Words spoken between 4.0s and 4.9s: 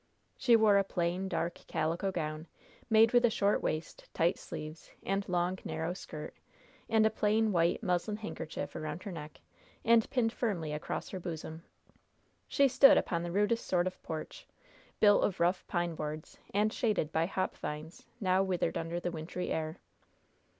tight sleeves,